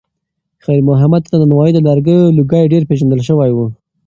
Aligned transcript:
خیر 0.63 0.79
محمد 0.89 1.23
ته 1.29 1.35
د 1.37 1.41
نانوایۍ 1.43 1.71
د 1.73 1.79
لرګیو 1.87 2.35
لوګی 2.37 2.65
ډېر 2.73 2.83
پیژندل 2.89 3.21
شوی 3.27 3.51
و. 3.53 3.57